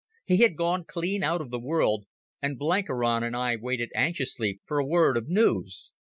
[0.25, 2.07] He had gone clean out of the world,
[2.41, 5.91] and Blenkiron and I waited anxiously for a word of news.